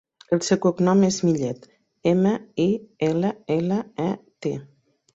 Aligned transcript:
El 0.35 0.39
seu 0.45 0.59
cognom 0.63 1.03
és 1.07 1.19
Millet: 1.27 1.69
ema, 2.15 2.33
i, 2.67 2.69
ela, 3.13 3.35
ela, 3.61 3.81
e, 4.11 4.13
te. 4.47 4.61